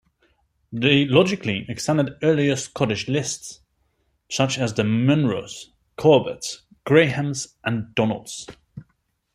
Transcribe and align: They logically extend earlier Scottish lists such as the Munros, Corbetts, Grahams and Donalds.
They 0.73 1.05
logically 1.05 1.63
extend 1.69 2.09
earlier 2.23 2.55
Scottish 2.55 3.07
lists 3.07 3.61
such 4.31 4.57
as 4.57 4.73
the 4.73 4.81
Munros, 4.81 5.67
Corbetts, 5.95 6.63
Grahams 6.85 7.55
and 7.63 7.93
Donalds. 7.93 8.47